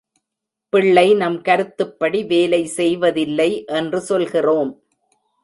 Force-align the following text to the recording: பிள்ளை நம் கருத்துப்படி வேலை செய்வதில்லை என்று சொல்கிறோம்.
பிள்ளை 0.69 1.13
நம் 1.13 1.41
கருத்துப்படி 1.41 2.23
வேலை 2.23 2.65
செய்வதில்லை 2.65 3.65
என்று 3.65 4.01
சொல்கிறோம். 4.01 4.71